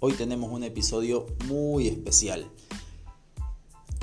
[0.00, 2.46] Hoy tenemos un episodio muy especial.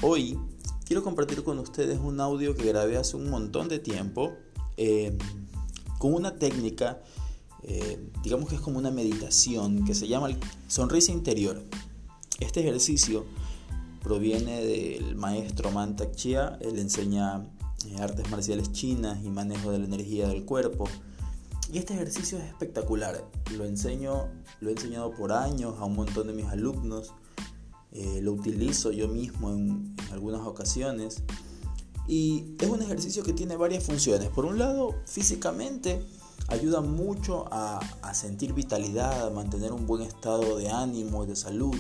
[0.01, 0.37] Hoy
[0.85, 4.33] quiero compartir con ustedes un audio que grabé hace un montón de tiempo
[4.75, 5.17] eh,
[5.97, 7.01] con una técnica,
[7.63, 10.27] eh, digamos que es como una meditación que se llama
[10.67, 11.63] sonrisa interior.
[12.41, 13.25] Este ejercicio
[14.03, 17.47] proviene del maestro Mantak Chia, él enseña
[17.87, 20.89] eh, artes marciales chinas y manejo de la energía del cuerpo.
[21.71, 23.23] Y este ejercicio es espectacular.
[23.51, 24.29] Lo enseño,
[24.59, 27.13] lo he enseñado por años a un montón de mis alumnos.
[27.91, 31.23] Eh, lo utilizo yo mismo en, algunas ocasiones.
[32.07, 34.29] Y es un ejercicio que tiene varias funciones.
[34.29, 36.05] Por un lado, físicamente
[36.47, 41.35] ayuda mucho a, a sentir vitalidad, a mantener un buen estado de ánimo y de
[41.35, 41.75] salud,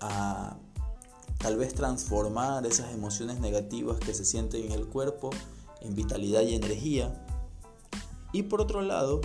[0.00, 0.56] a
[1.38, 5.30] tal vez transformar esas emociones negativas que se sienten en el cuerpo
[5.82, 7.12] en vitalidad y energía.
[8.32, 9.20] Y por otro lado,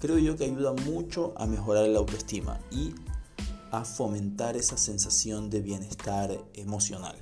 [0.00, 2.94] creo yo que ayuda mucho a mejorar la autoestima y
[3.70, 7.16] a fomentar esa sensación de bienestar emocional.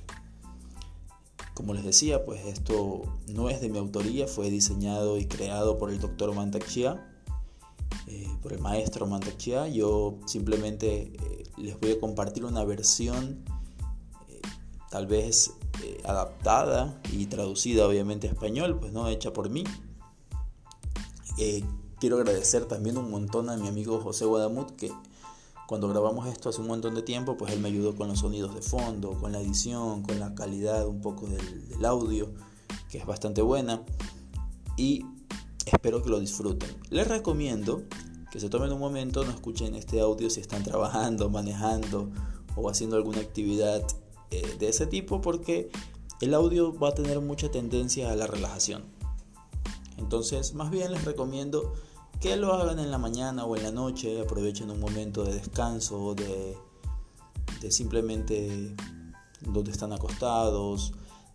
[1.53, 5.89] Como les decía, pues esto no es de mi autoría, fue diseñado y creado por
[5.89, 7.05] el doctor Mantak Chia,
[8.07, 9.67] eh, por el maestro Mantak Chia.
[9.67, 13.43] Yo simplemente eh, les voy a compartir una versión
[14.95, 19.65] tal vez eh, adaptada y traducida obviamente a español, pues no hecha por mí.
[21.37, 21.63] Eh,
[21.99, 24.91] quiero agradecer también un montón a mi amigo José Guadamut que
[25.67, 28.53] cuando grabamos esto hace un montón de tiempo, pues él me ayudó con los sonidos
[28.53, 32.31] de fondo, con la edición, con la calidad un poco del, audio,
[32.89, 33.81] que es bastante buena.
[34.77, 35.05] Y
[35.65, 36.69] espero que lo disfruten.
[36.91, 37.83] Les recomiendo
[38.31, 42.11] que se tomen un momento, no escuchen este audio si están trabajando, manejando
[42.55, 43.83] o haciendo alguna actividad
[44.29, 45.71] eh, de ese tipo porque
[46.21, 48.83] el audio va a tener mucha tendencia a la relajación.
[49.97, 51.73] Entonces, más bien les recomiendo
[52.19, 56.15] que lo hagan en la mañana o en la noche, aprovechen un momento de descanso,
[56.15, 56.57] de,
[57.61, 58.75] de simplemente
[59.41, 60.93] donde están acostados,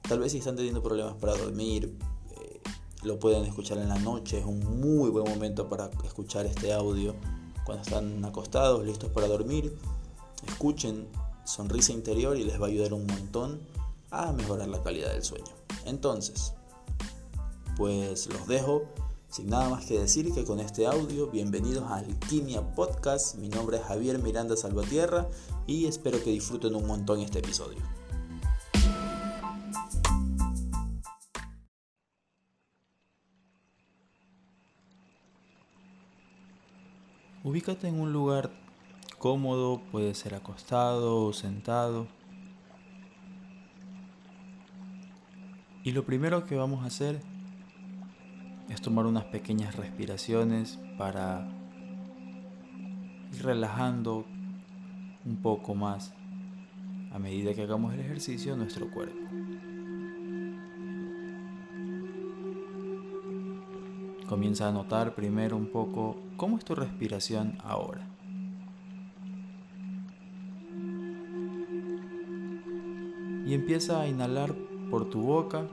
[0.09, 1.97] tal vez si están teniendo problemas para dormir,
[2.31, 2.61] eh,
[3.03, 7.15] lo pueden escuchar en la noche, es un muy buen momento para escuchar este audio
[7.65, 9.77] cuando están acostados, listos para dormir.
[10.47, 11.07] Escuchen
[11.45, 13.61] sonrisa interior y les va a ayudar un montón
[14.11, 15.53] a mejorar la calidad del sueño.
[15.85, 16.55] Entonces,
[17.77, 18.83] pues los dejo
[19.31, 23.37] sin nada más que decir que con este audio, bienvenidos a Alquimia Podcast.
[23.37, 25.29] Mi nombre es Javier Miranda Salvatierra
[25.69, 27.79] y espero que disfruten un montón este episodio.
[37.45, 38.51] Ubícate en un lugar
[39.19, 42.09] cómodo, puede ser acostado o sentado.
[45.85, 47.23] Y lo primero que vamos a hacer
[48.71, 51.47] es tomar unas pequeñas respiraciones para
[53.35, 54.25] ir relajando
[55.27, 56.15] un poco más
[57.13, 59.19] a medida que hagamos el ejercicio nuestro cuerpo.
[64.29, 68.07] Comienza a notar primero un poco cómo es tu respiración ahora.
[73.51, 74.55] y empieza a inhalar
[74.93, 75.67] por tu boca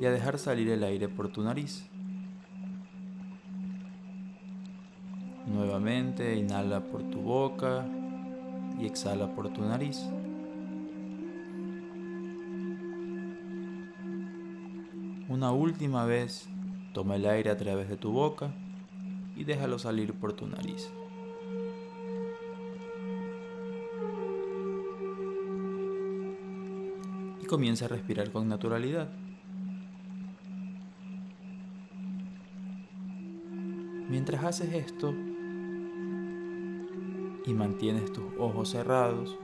[0.00, 1.86] y a dejar salir el aire por tu nariz.
[5.46, 7.86] Nuevamente inhala por tu boca
[8.80, 10.04] y exhala por tu nariz.
[15.28, 16.48] Una última vez
[16.92, 18.52] toma el aire a través de tu boca
[19.36, 20.90] y déjalo salir por tu nariz.
[27.54, 29.08] comienza a respirar con naturalidad.
[34.08, 35.14] Mientras haces esto
[37.46, 39.38] y mantienes tus ojos cerrados,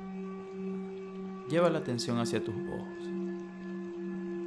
[1.49, 3.09] lleva la atención hacia tus ojos.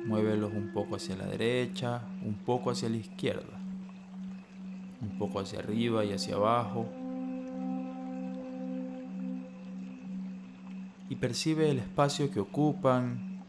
[0.05, 3.59] Muévelos un poco hacia la derecha, un poco hacia la izquierda,
[5.01, 6.87] un poco hacia arriba y hacia abajo.
[11.09, 13.43] Y percibe el espacio que ocupan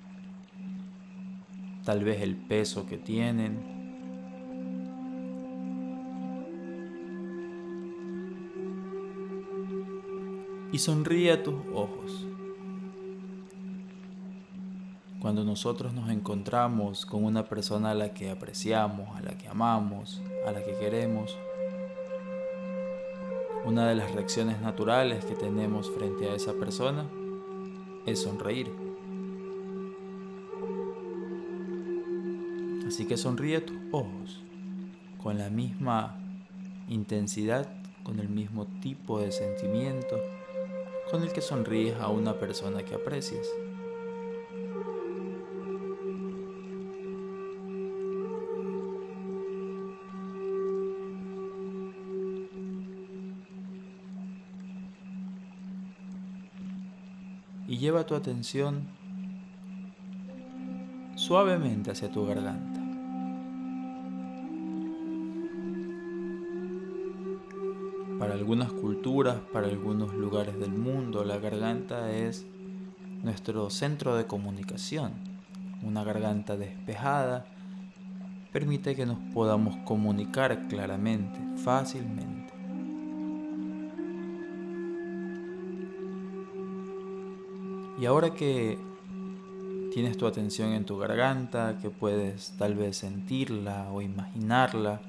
[1.85, 3.84] tal vez el peso que tienen.
[10.75, 12.27] Y sonríe a tus ojos.
[15.21, 20.21] Cuando nosotros nos encontramos con una persona a la que apreciamos, a la que amamos,
[20.45, 21.39] a la que queremos,
[23.65, 27.07] una de las reacciones naturales que tenemos frente a esa persona
[28.05, 28.69] es sonreír.
[32.85, 34.43] Así que sonríe tus ojos
[35.23, 36.19] con la misma
[36.89, 37.69] intensidad
[38.03, 40.21] con el mismo tipo de sentimiento
[41.11, 43.47] con el que sonríes a una persona que aprecias.
[57.67, 58.87] Y lleva tu atención
[61.17, 62.84] suavemente hacia tu garganta.
[68.45, 72.45] Algunas culturas, para algunos lugares del mundo, la garganta es
[73.23, 75.13] nuestro centro de comunicación.
[75.83, 77.47] Una garganta despejada
[78.53, 82.53] permite que nos podamos comunicar claramente, fácilmente.
[87.99, 88.77] Y ahora que
[89.91, 95.01] tienes tu atención en tu garganta, que puedes tal vez sentirla o imaginarla,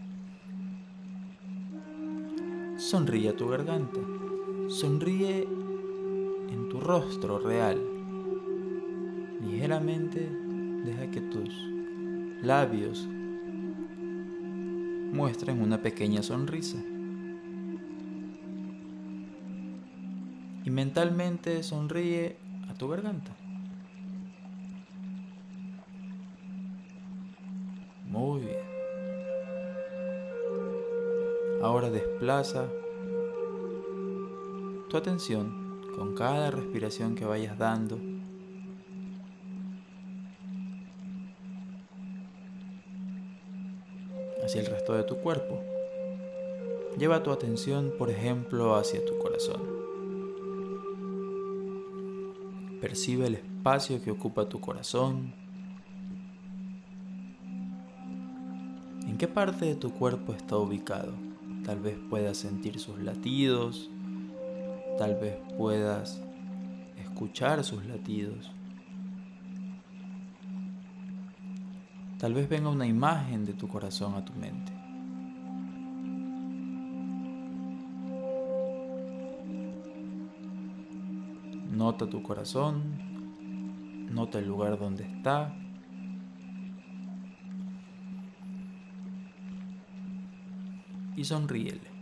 [2.78, 4.02] Sonríe a tu garganta.
[4.68, 5.48] Sonríe
[6.50, 7.82] en tu rostro real.
[9.42, 10.30] Ligeramente
[10.84, 11.50] deja que tus
[12.42, 13.08] labios
[15.14, 16.78] muestren una pequeña sonrisa.
[20.66, 22.36] Y mentalmente sonríe
[22.68, 23.32] a tu garganta.
[31.66, 32.68] Ahora desplaza
[34.88, 37.98] tu atención con cada respiración que vayas dando.
[44.44, 45.60] hacia el resto de tu cuerpo.
[47.00, 49.64] Lleva tu atención, por ejemplo, hacia tu corazón.
[52.80, 55.34] Percibe el espacio que ocupa tu corazón.
[59.08, 61.35] ¿En qué parte de tu cuerpo está ubicado?
[61.66, 63.90] Tal vez puedas sentir sus latidos,
[65.00, 66.22] tal vez puedas
[66.98, 68.52] escuchar sus latidos.
[72.20, 74.72] Tal vez venga una imagen de tu corazón a tu mente.
[81.72, 82.84] Nota tu corazón,
[84.12, 85.54] nota el lugar donde está,
[91.26, 91.96] sonríele.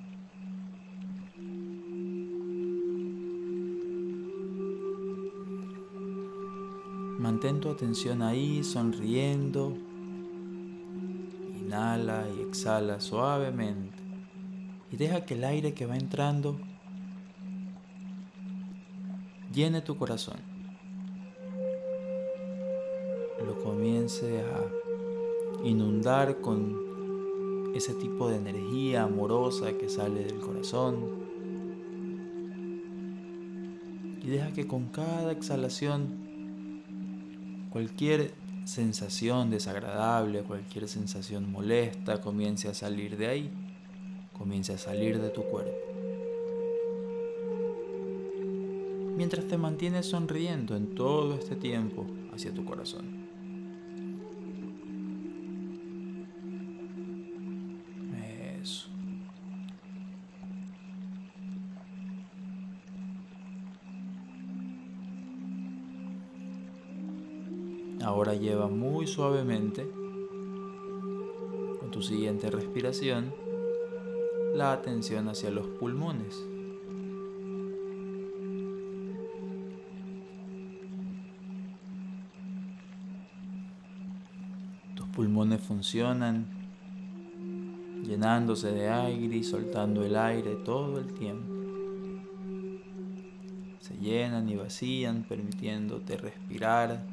[7.20, 9.74] Mantén tu atención ahí, sonriendo.
[11.58, 13.98] Inhala y exhala suavemente.
[14.92, 16.60] Y deja que el aire que va entrando
[19.54, 20.38] llene tu corazón.
[23.46, 26.93] Lo comience a inundar con
[27.74, 31.24] ese tipo de energía amorosa que sale del corazón.
[34.22, 36.24] Y deja que con cada exhalación
[37.72, 38.32] cualquier
[38.66, 43.50] sensación desagradable, cualquier sensación molesta comience a salir de ahí,
[44.38, 45.72] comience a salir de tu cuerpo.
[49.18, 53.23] Mientras te mantienes sonriendo en todo este tiempo hacia tu corazón.
[68.44, 69.90] Lleva muy suavemente,
[71.80, 73.34] con tu siguiente respiración,
[74.54, 76.44] la atención hacia los pulmones.
[84.94, 86.46] Tus pulmones funcionan
[88.04, 91.54] llenándose de aire y soltando el aire todo el tiempo.
[93.80, 97.13] Se llenan y vacían permitiéndote respirar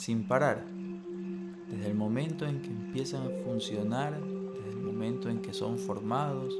[0.00, 0.64] sin parar.
[1.68, 6.54] Desde el momento en que empiezan a funcionar, desde el momento en que son formados,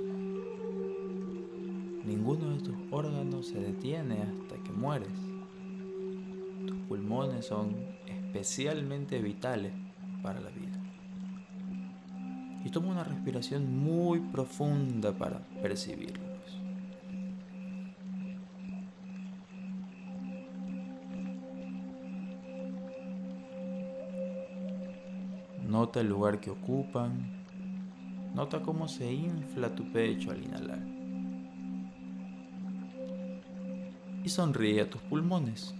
[2.05, 5.09] ninguno de tus órganos se detiene hasta que mueres.
[6.67, 7.75] Tus pulmones son
[8.07, 9.73] especialmente vitales
[10.23, 10.79] para la vida.
[12.63, 16.30] Y toma una respiración muy profunda para percibirlo.
[25.81, 27.43] Nota el lugar que ocupan.
[28.35, 30.87] Nota cómo se infla tu pecho al inhalar.
[34.23, 35.75] Y sonríe a tus pulmones.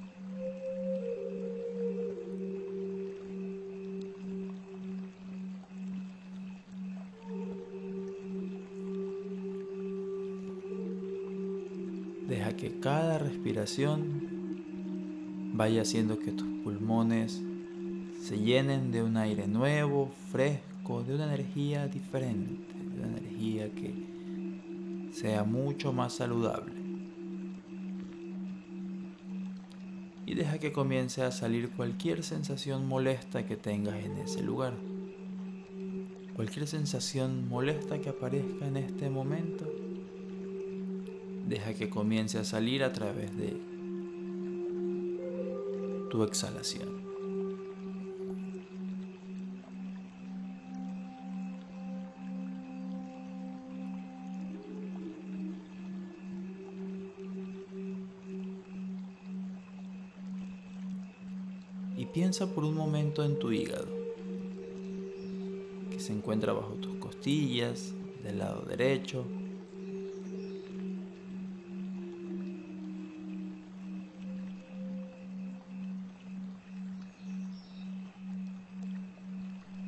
[12.27, 14.31] Deja que cada respiración
[15.53, 17.43] vaya haciendo que tus pulmones
[18.31, 25.11] se llenen de un aire nuevo, fresco, de una energía diferente, de una energía que
[25.13, 26.73] sea mucho más saludable.
[30.27, 34.75] Y deja que comience a salir cualquier sensación molesta que tengas en ese lugar.
[36.37, 39.67] Cualquier sensación molesta que aparezca en este momento,
[41.49, 43.61] deja que comience a salir a través de
[46.13, 47.10] tu exhalación.
[62.21, 63.89] Piensa por un momento en tu hígado,
[65.91, 69.25] que se encuentra bajo tus costillas, del lado derecho,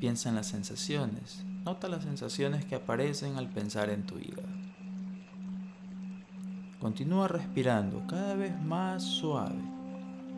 [0.01, 1.45] Piensa en las sensaciones.
[1.65, 4.49] Nota las sensaciones que aparecen al pensar en tu hígado.
[6.81, 9.72] Continúa respirando cada vez más suave.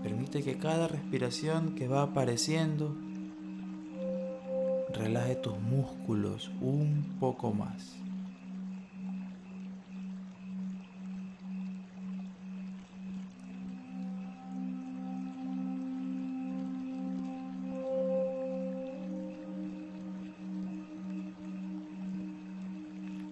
[0.04, 2.94] Permite que cada respiración que va apareciendo
[4.92, 7.96] relaje tus músculos un poco más.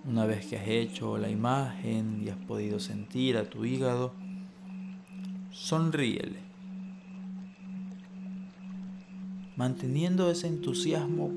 [0.07, 4.15] Una vez que has hecho la imagen y has podido sentir a tu hígado,
[5.51, 6.52] sonríele,
[9.63, 11.31] manteniendo ese entusiasmo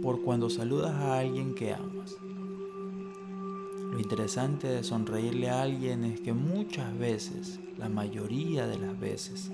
[0.00, 2.16] por cuando saludas a alguien que amas.
[3.90, 9.50] Lo interesante de sonreírle a alguien es que muchas veces, la mayoría de las veces,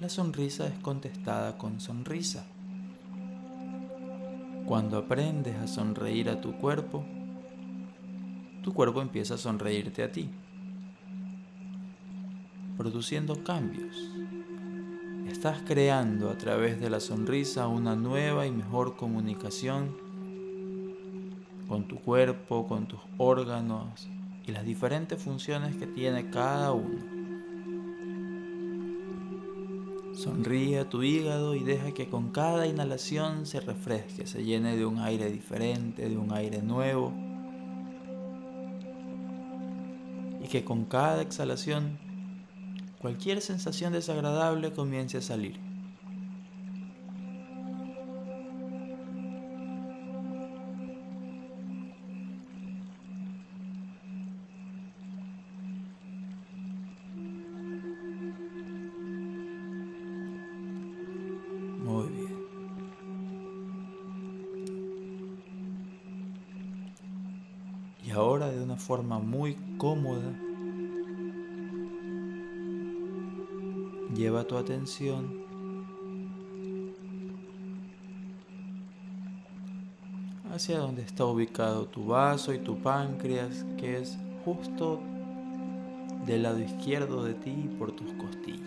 [0.00, 2.44] la sonrisa es contestada con sonrisa.
[4.66, 7.04] Cuando aprendes a sonreír a tu cuerpo,
[8.64, 10.28] tu cuerpo empieza a sonreírte a ti,
[12.76, 13.94] produciendo cambios.
[15.30, 19.96] Estás creando a través de la sonrisa una nueva y mejor comunicación
[21.68, 24.08] con tu cuerpo, con tus órganos
[24.46, 27.16] y las diferentes funciones que tiene cada uno.
[30.14, 34.86] Sonríe a tu hígado y deja que con cada inhalación se refresque, se llene de
[34.86, 37.12] un aire diferente, de un aire nuevo
[40.42, 42.05] y que con cada exhalación
[43.06, 45.60] cualquier sensación desagradable comience a salir.
[68.04, 70.45] Y ahora de una forma muy cómoda,
[74.16, 75.44] lleva tu atención
[80.52, 85.00] hacia donde está ubicado tu vaso y tu páncreas, que es justo
[86.24, 88.66] del lado izquierdo de ti por tus costillas.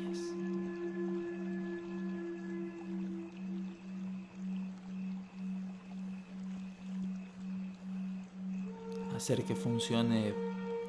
[9.19, 10.33] hacer que funcione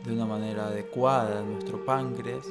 [0.05, 2.47] de una manera adecuada nuestro páncreas.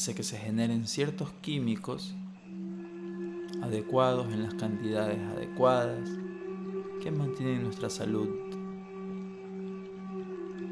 [0.00, 2.14] Hace que se generen ciertos químicos
[3.60, 6.08] adecuados en las cantidades adecuadas
[7.02, 8.26] que mantienen nuestra salud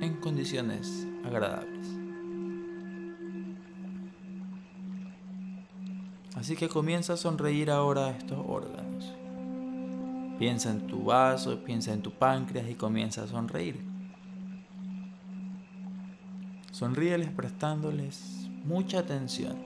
[0.01, 1.87] en condiciones agradables.
[6.35, 9.13] Así que comienza a sonreír ahora estos órganos.
[10.39, 13.79] Piensa en tu vaso, piensa en tu páncreas y comienza a sonreír.
[16.73, 19.57] Sonríeles prestándoles mucha atención.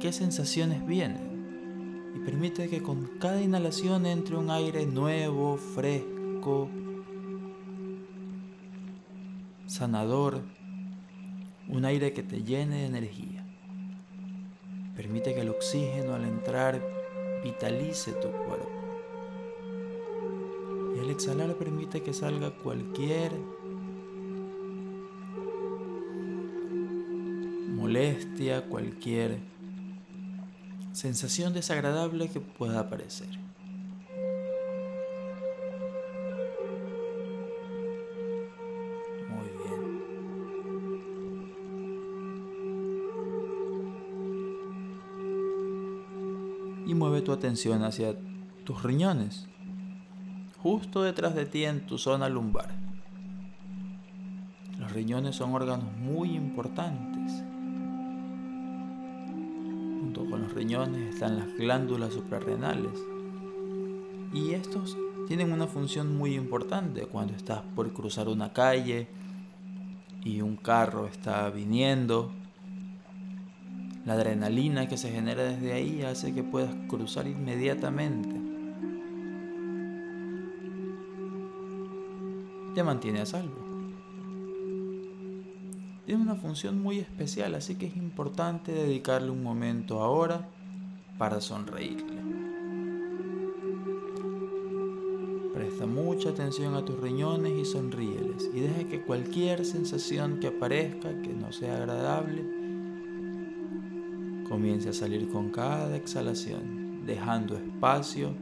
[0.00, 2.12] ¿Qué sensaciones vienen?
[2.14, 6.68] Y permite que con cada inhalación entre un aire nuevo, fresco,
[9.66, 10.42] sanador,
[11.68, 13.44] un aire que te llene de energía.
[14.96, 16.82] Permite que el oxígeno al entrar
[17.44, 18.70] vitalice tu cuerpo.
[20.96, 23.32] Y al exhalar permite que salga cualquier
[27.98, 29.40] molestia, cualquier
[30.92, 33.28] sensación desagradable que pueda aparecer.
[39.28, 39.82] Muy bien.
[46.86, 48.14] Y mueve tu atención hacia
[48.64, 49.48] tus riñones,
[50.62, 52.76] justo detrás de ti en tu zona lumbar.
[54.78, 57.07] Los riñones son órganos muy importantes
[60.58, 62.98] riñones están las glándulas suprarrenales.
[64.34, 64.96] Y estos
[65.28, 69.06] tienen una función muy importante cuando estás por cruzar una calle
[70.24, 72.32] y un carro está viniendo.
[74.04, 78.34] La adrenalina que se genera desde ahí hace que puedas cruzar inmediatamente.
[82.74, 83.67] Te mantiene a salvo
[86.08, 90.48] tiene una función muy especial, así que es importante dedicarle un momento ahora
[91.18, 92.22] para sonreírle.
[95.52, 101.10] Presta mucha atención a tus riñones y sonríeles y deja que cualquier sensación que aparezca
[101.20, 102.42] que no sea agradable
[104.48, 108.32] comience a salir con cada exhalación, dejando espacio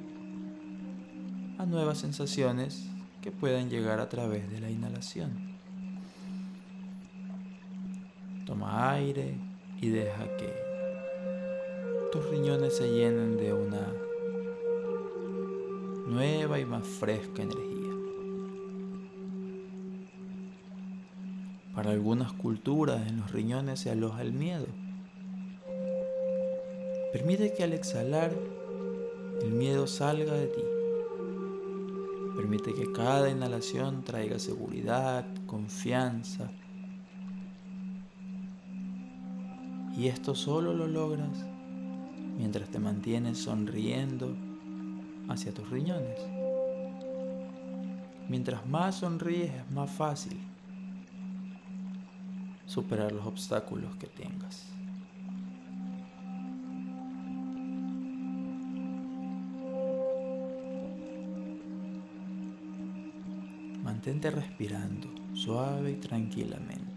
[1.58, 2.88] a nuevas sensaciones
[3.20, 5.55] que puedan llegar a través de la inhalación.
[8.46, 9.34] Toma aire
[9.80, 10.48] y deja que
[12.12, 13.92] tus riñones se llenen de una
[16.06, 17.92] nueva y más fresca energía.
[21.74, 24.66] Para algunas culturas en los riñones se aloja el miedo.
[27.12, 28.32] Permite que al exhalar
[29.42, 30.62] el miedo salga de ti.
[32.36, 36.52] Permite que cada inhalación traiga seguridad, confianza,
[39.96, 41.44] Y esto solo lo logras
[42.36, 44.36] mientras te mantienes sonriendo
[45.28, 46.20] hacia tus riñones.
[48.28, 50.38] Mientras más sonríes es más fácil
[52.66, 54.66] superar los obstáculos que tengas.
[63.82, 66.95] Mantente respirando suave y tranquilamente.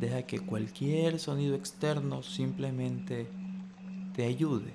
[0.00, 3.28] Deja que cualquier sonido externo simplemente
[4.14, 4.72] te ayude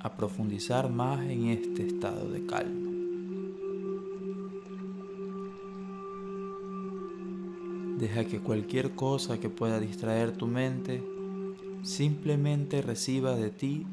[0.00, 2.90] a profundizar más en este estado de calma.
[7.98, 11.02] Deja que cualquier cosa que pueda distraer tu mente
[11.82, 13.86] simplemente reciba de ti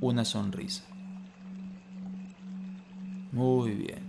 [0.00, 0.82] una sonrisa.
[3.30, 4.01] Muy bien.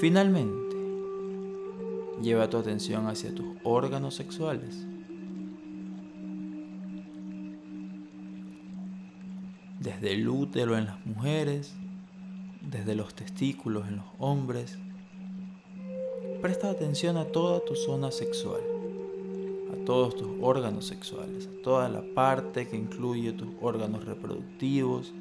[0.00, 0.76] Finalmente,
[2.22, 4.86] lleva tu atención hacia tus órganos sexuales.
[9.80, 11.74] Desde el útero en las mujeres,
[12.62, 14.78] desde los testículos en los hombres.
[16.42, 18.60] Presta atención a toda tu zona sexual,
[19.72, 25.12] a todos tus órganos sexuales, a toda la parte que incluye tus órganos reproductivos.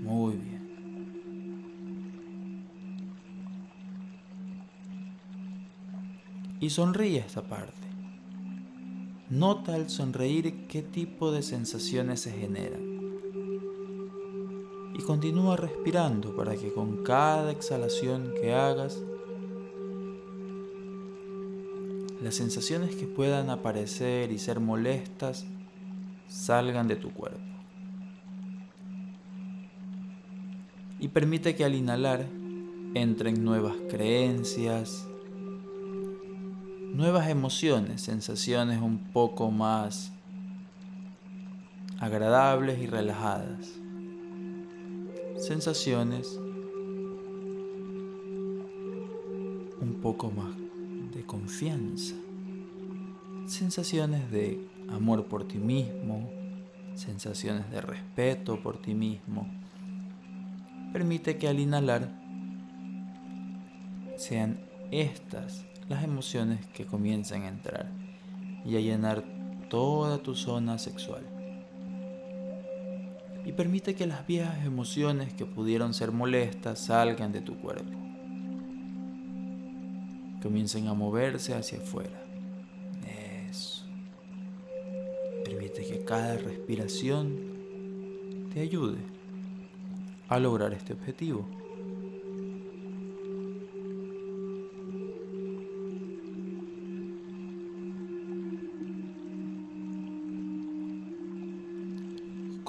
[0.00, 0.59] Muy bien.
[6.60, 7.88] Y sonríe esta parte.
[9.30, 12.90] Nota al sonreír qué tipo de sensaciones se generan.
[14.94, 19.02] Y continúa respirando para que con cada exhalación que hagas,
[22.22, 25.46] las sensaciones que puedan aparecer y ser molestas
[26.28, 27.40] salgan de tu cuerpo.
[30.98, 32.26] Y permite que al inhalar
[32.94, 35.06] entren nuevas creencias,
[37.00, 40.12] nuevas emociones, sensaciones un poco más
[41.98, 43.72] agradables y relajadas.
[45.38, 46.38] Sensaciones
[49.80, 50.54] un poco más
[51.14, 52.16] de confianza.
[53.46, 56.28] Sensaciones de amor por ti mismo,
[56.96, 59.48] sensaciones de respeto por ti mismo.
[60.92, 62.10] Permite que al inhalar
[64.18, 64.60] sean
[64.90, 67.90] estas las emociones que comienzan a entrar
[68.64, 69.24] y a llenar
[69.68, 71.26] toda tu zona sexual.
[73.44, 77.90] Y permite que las viejas emociones que pudieron ser molestas salgan de tu cuerpo.
[80.40, 82.22] Comiencen a moverse hacia afuera.
[83.50, 83.84] Eso.
[85.44, 87.36] Permite que cada respiración
[88.54, 89.00] te ayude
[90.28, 91.48] a lograr este objetivo.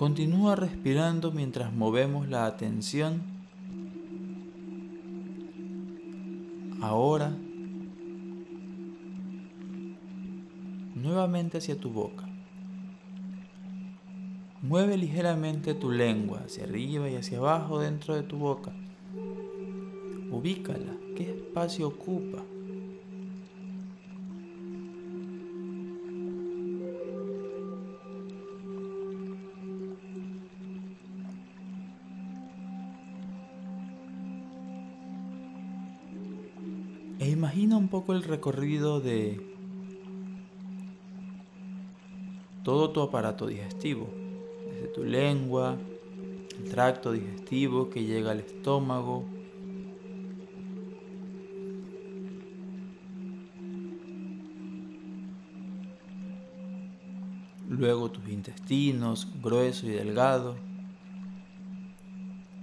[0.02, 3.22] Continúa respirando mientras movemos la atención
[6.82, 7.38] Ahora,
[10.96, 12.28] nuevamente hacia tu boca.
[14.64, 18.72] Mueve ligeramente tu lengua hacia arriba y hacia abajo dentro de tu boca.
[20.32, 20.98] Ubícala.
[21.16, 22.40] ¿Qué espacio ocupa?
[38.02, 39.40] Poco el recorrido de
[42.64, 44.10] todo tu aparato digestivo,
[44.66, 45.78] desde tu lengua,
[46.58, 49.24] el tracto digestivo que llega al estómago,
[57.70, 60.56] luego tus intestinos, grueso y delgado.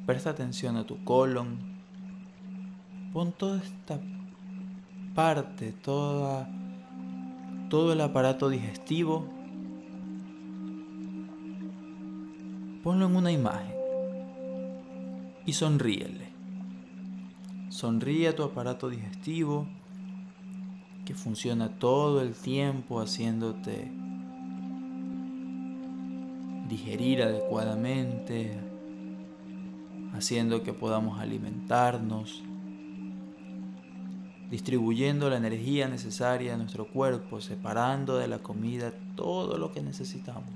[0.05, 1.79] Presta atención a tu colon.
[3.13, 4.01] Pon toda esta
[5.19, 6.49] parte, toda,
[7.69, 9.27] todo el aparato digestivo,
[12.85, 13.75] ponlo en una imagen
[15.45, 16.29] y sonríele.
[17.69, 19.67] Sonríe a tu aparato digestivo
[21.05, 23.91] que funciona todo el tiempo haciéndote
[26.69, 28.57] digerir adecuadamente,
[30.13, 32.45] haciendo que podamos alimentarnos,
[34.51, 40.55] distribuyendo la energía necesaria a nuestro cuerpo, separando de la comida todo lo que necesitamos.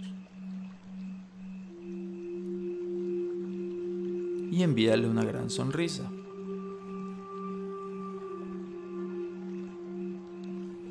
[4.51, 6.11] Y envíale una gran sonrisa.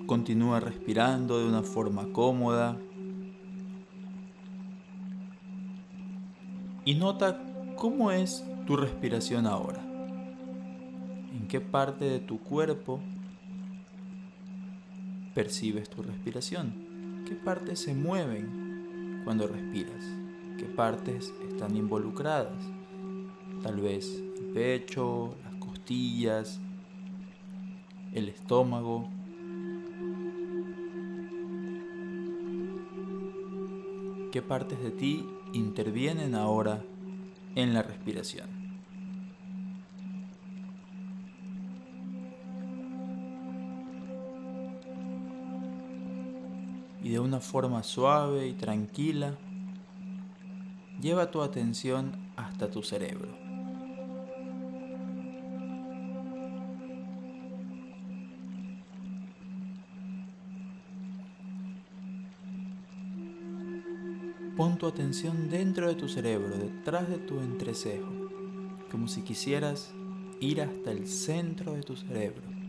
[0.06, 2.78] Continúa respirando de una forma cómoda.
[6.84, 7.40] Y nota
[7.76, 9.91] cómo es tu respiración ahora
[11.52, 13.02] qué parte de tu cuerpo
[15.36, 20.02] percibes tu respiración, qué partes se mueven cuando respiras,
[20.58, 22.64] qué partes están involucradas,
[23.64, 26.62] tal vez el pecho, las costillas,
[28.14, 29.10] el estómago.
[34.32, 36.82] ¿Qué partes de ti intervienen ahora
[37.56, 38.61] en la respiración?
[47.12, 49.34] Y de una forma suave y tranquila,
[51.02, 53.28] lleva tu atención hasta tu cerebro.
[64.56, 68.10] Pon tu atención dentro de tu cerebro, detrás de tu entrecejo,
[68.90, 69.92] como si quisieras
[70.40, 72.61] ir hasta el centro de tu cerebro.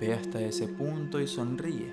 [0.00, 1.92] Ve hasta ese punto y sonríe.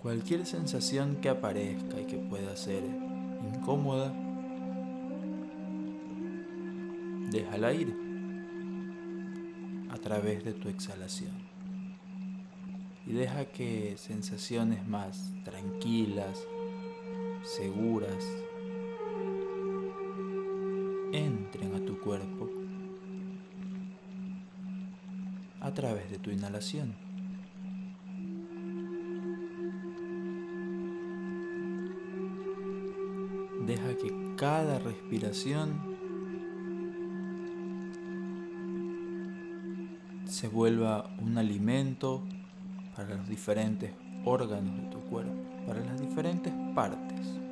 [0.00, 2.82] Cualquier sensación que aparezca y que pueda ser
[3.54, 4.14] incómoda,
[7.30, 7.94] déjala ir
[9.90, 11.34] a través de tu exhalación.
[13.06, 16.38] Y deja que sensaciones más tranquilas,
[17.42, 18.24] seguras,
[22.06, 22.48] cuerpo
[25.60, 26.94] a través de tu inhalación.
[33.66, 35.96] Deja que cada respiración
[40.26, 42.22] se vuelva un alimento
[42.94, 43.90] para los diferentes
[44.24, 45.34] órganos de tu cuerpo,
[45.66, 47.45] para las diferentes partes.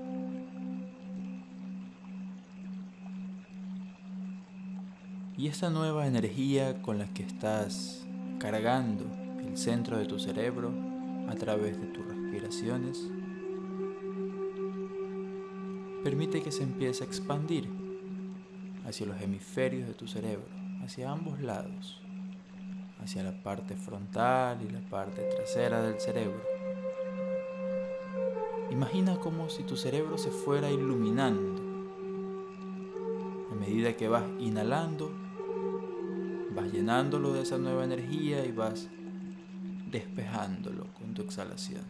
[5.45, 8.07] Y esa nueva energía con la que estás
[8.39, 9.05] cargando
[9.47, 10.73] el centro de tu cerebro
[11.29, 13.11] a través de tus respiraciones,
[16.03, 17.69] permite que se empiece a expandir
[18.87, 20.47] hacia los hemisferios de tu cerebro,
[20.83, 22.01] hacia ambos lados,
[23.03, 26.41] hacia la parte frontal y la parte trasera del cerebro.
[28.71, 31.63] Imagina como si tu cerebro se fuera iluminando
[33.53, 35.24] a medida que vas inhalando
[36.75, 38.89] llenándolo de esa nueva energía y vas
[39.93, 41.85] despejándolo con tu exhalación.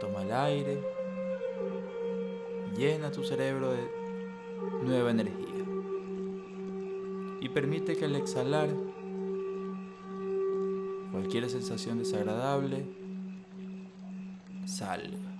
[0.00, 0.80] Toma el aire,
[2.76, 3.90] llena tu cerebro de
[4.84, 5.64] nueva energía
[7.40, 8.68] y permite que al exhalar
[11.10, 12.86] cualquier sensación desagradable
[14.64, 15.33] salga.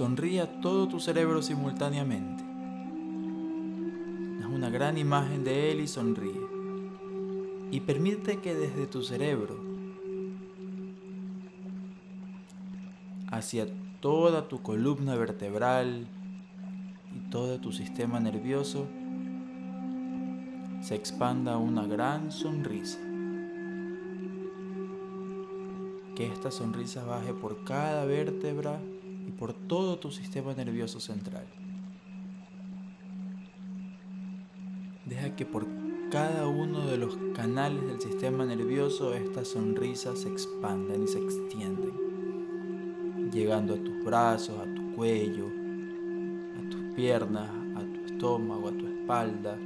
[0.00, 2.42] Sonríe a todo tu cerebro simultáneamente.
[4.42, 6.40] Haz una gran imagen de él y sonríe.
[7.70, 9.60] Y permite que desde tu cerebro
[13.30, 13.66] hacia
[14.00, 16.06] toda tu columna vertebral
[17.14, 18.86] y todo tu sistema nervioso
[20.80, 23.00] se expanda una gran sonrisa.
[26.16, 28.80] Que esta sonrisa baje por cada vértebra
[29.30, 31.44] por todo tu sistema nervioso central.
[35.06, 35.66] Deja que por
[36.10, 41.92] cada uno de los canales del sistema nervioso estas sonrisas se expandan y se extienden,
[43.32, 48.86] llegando a tus brazos, a tu cuello, a tus piernas, a tu estómago, a tu
[48.86, 49.56] espalda,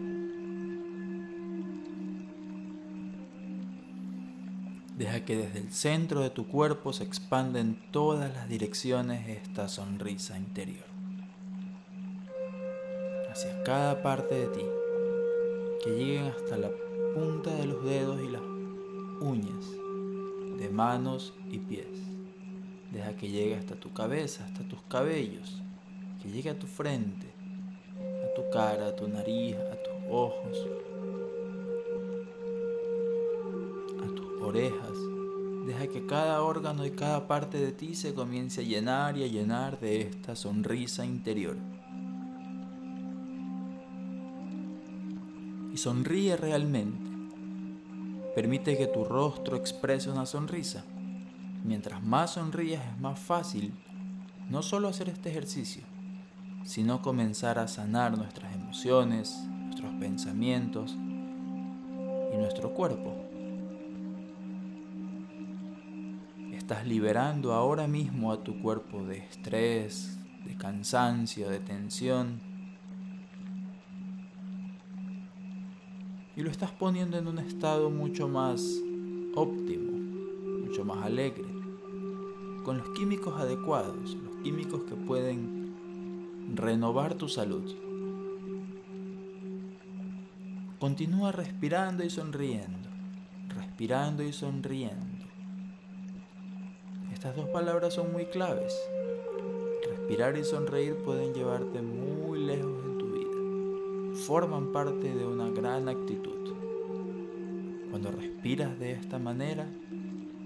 [4.96, 9.68] Deja que desde el centro de tu cuerpo se expanda en todas las direcciones esta
[9.68, 10.84] sonrisa interior.
[13.28, 14.62] Hacia cada parte de ti.
[15.82, 16.70] Que lleguen hasta la
[17.12, 18.42] punta de los dedos y las
[19.20, 19.64] uñas
[20.58, 21.88] de manos y pies.
[22.92, 25.60] Deja que llegue hasta tu cabeza, hasta tus cabellos.
[26.22, 27.26] Que llegue a tu frente,
[28.24, 30.66] a tu cara, a tu nariz, a tus ojos,
[34.44, 34.96] orejas.
[35.66, 39.26] Deja que cada órgano y cada parte de ti se comience a llenar y a
[39.26, 41.56] llenar de esta sonrisa interior.
[45.72, 47.10] Y sonríe realmente.
[48.34, 50.84] Permite que tu rostro exprese una sonrisa.
[51.64, 53.72] Mientras más sonríes es más fácil
[54.50, 55.82] no solo hacer este ejercicio,
[56.64, 63.23] sino comenzar a sanar nuestras emociones, nuestros pensamientos y nuestro cuerpo.
[66.64, 72.40] Estás liberando ahora mismo a tu cuerpo de estrés, de cansancio, de tensión.
[76.34, 78.62] Y lo estás poniendo en un estado mucho más
[79.34, 79.92] óptimo,
[80.66, 81.44] mucho más alegre,
[82.64, 85.74] con los químicos adecuados, los químicos que pueden
[86.54, 87.74] renovar tu salud.
[90.80, 92.88] Continúa respirando y sonriendo,
[93.50, 95.13] respirando y sonriendo.
[97.24, 98.78] Estas dos palabras son muy claves.
[99.88, 104.26] Respirar y sonreír pueden llevarte muy lejos en tu vida.
[104.26, 106.52] Forman parte de una gran actitud.
[107.88, 109.66] Cuando respiras de esta manera,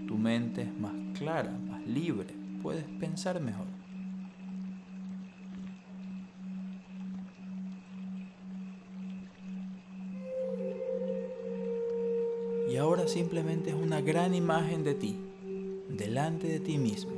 [0.07, 2.29] tu mente es más clara, más libre,
[2.63, 3.67] puedes pensar mejor.
[12.71, 15.28] Y ahora simplemente es una gran imagen de ti
[15.99, 17.13] delante de ti mismo.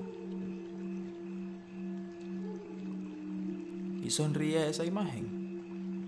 [4.02, 6.00] Y sonríe a esa imagen.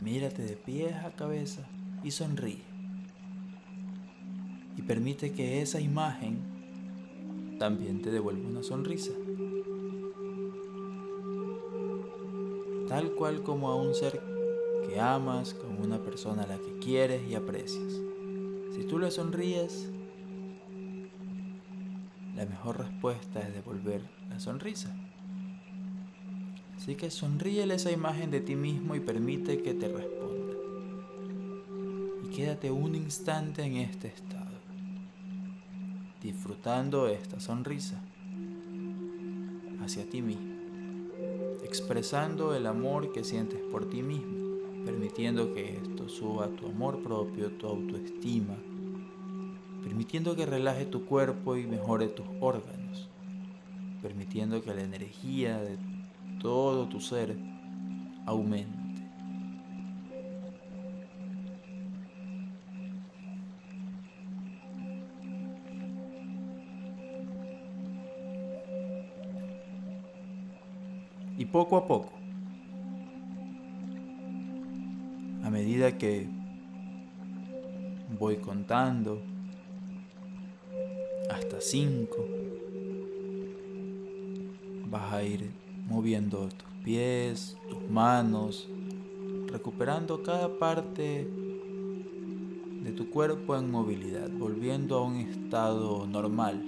[0.00, 1.68] Mírate de pies a cabeza
[2.04, 2.62] y sonríe.
[4.76, 6.38] Y permite que esa imagen
[7.58, 9.10] también te devuelva una sonrisa.
[12.86, 14.22] Tal cual como a un ser
[14.88, 18.00] que amas, como una persona a la que quieres y aprecias.
[18.74, 19.90] Si tú le sonríes,
[22.38, 24.94] la mejor respuesta es devolver la sonrisa.
[26.76, 30.54] Así que sonríele esa imagen de ti mismo y permite que te responda.
[32.24, 34.56] Y quédate un instante en este estado,
[36.22, 38.00] disfrutando esta sonrisa
[39.82, 40.54] hacia ti mismo,
[41.64, 47.50] expresando el amor que sientes por ti mismo, permitiendo que esto suba tu amor propio,
[47.50, 48.54] tu autoestima,
[49.98, 53.10] permitiendo que relaje tu cuerpo y mejore tus órganos,
[54.00, 55.76] permitiendo que la energía de
[56.40, 57.36] todo tu ser
[58.24, 58.78] aumente.
[71.36, 72.12] Y poco a poco,
[75.42, 76.28] a medida que
[78.16, 79.20] voy contando,
[81.48, 82.26] hasta 5.
[84.90, 85.50] Vas a ir
[85.86, 88.68] moviendo tus pies, tus manos,
[89.46, 91.26] recuperando cada parte
[92.82, 96.62] de tu cuerpo en movilidad, volviendo a un estado normal,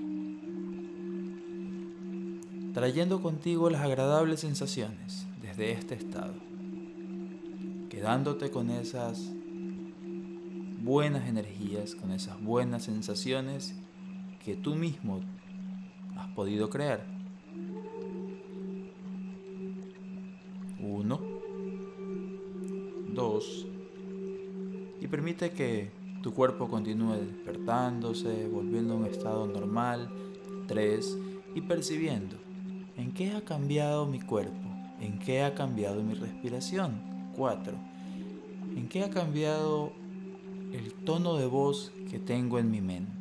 [2.73, 6.35] trayendo contigo las agradables sensaciones desde este estado.
[7.91, 9.31] quedándote con esas
[10.83, 13.75] buenas energías, con esas buenas sensaciones
[14.45, 15.21] que tú mismo
[16.17, 17.05] has podido crear.
[20.79, 21.21] Uno,
[23.15, 23.67] dos,
[25.01, 25.91] y permite que
[26.23, 30.11] tu cuerpo continúe despertándose, volviendo a un estado normal.
[30.67, 31.19] Tres,
[31.55, 32.37] y percibiendo
[32.97, 34.69] en qué ha cambiado mi cuerpo,
[35.01, 37.01] en qué ha cambiado mi respiración.
[37.35, 37.75] Cuatro,
[38.77, 39.93] en qué ha cambiado
[40.73, 43.20] el tono de voz que tengo en mi mente,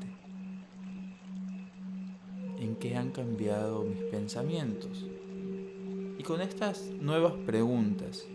[2.79, 5.05] qué han cambiado mis pensamientos.
[6.17, 8.25] Y con estas nuevas preguntas,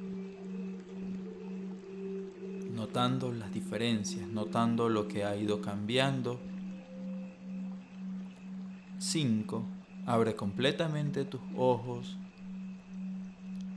[2.72, 6.40] notando las diferencias, notando lo que ha ido cambiando,
[8.98, 9.64] 5.
[10.06, 12.16] Abre completamente tus ojos,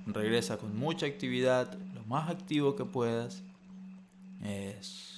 [0.06, 3.44] regresa con mucha actividad, lo más activo que puedas.
[4.44, 5.18] Eso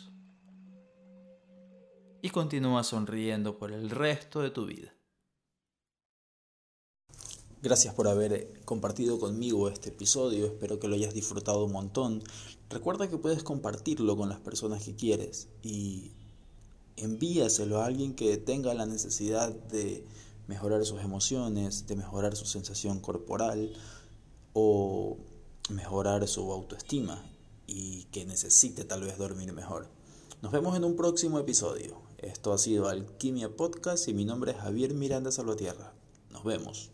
[2.22, 4.94] y continúa sonriendo por el resto de tu vida.
[7.62, 12.24] Gracias por haber compartido conmigo este episodio, espero que lo hayas disfrutado un montón.
[12.70, 16.14] Recuerda que puedes compartirlo con las personas que quieres y
[16.96, 20.06] envíaselo a alguien que tenga la necesidad de
[20.48, 23.74] mejorar sus emociones, de mejorar su sensación corporal
[24.54, 25.18] o
[25.70, 27.30] mejorar su autoestima
[27.68, 29.90] y que necesite tal vez dormir mejor.
[30.42, 32.02] Nos vemos en un próximo episodio.
[32.20, 35.94] Esto ha sido Alquimia Podcast y mi nombre es Javier Miranda Salvatierra.
[36.32, 36.92] Nos vemos.